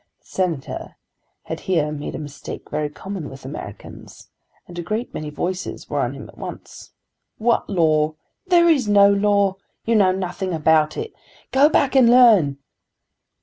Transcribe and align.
The 0.21 0.25
Senator 0.25 0.95
had 1.43 1.59
here 1.59 1.91
made 1.91 2.15
a 2.15 2.17
mistake 2.17 2.71
very 2.71 2.89
common 2.89 3.29
with 3.29 3.45
Americans, 3.45 4.31
and 4.67 4.79
a 4.79 4.81
great 4.81 5.13
many 5.13 5.29
voices 5.29 5.91
were 5.91 5.99
on 5.99 6.15
him 6.15 6.27
at 6.27 6.39
once. 6.39 6.89
"What 7.37 7.69
law?" 7.69 8.15
"There 8.47 8.67
is 8.67 8.87
no 8.87 9.13
law." 9.13 9.57
"You 9.85 9.93
know 9.95 10.11
nothing 10.11 10.55
about 10.55 10.97
it." 10.97 11.13
"Go 11.51 11.69
back 11.69 11.95
and 11.95 12.09
learn." 12.09 12.57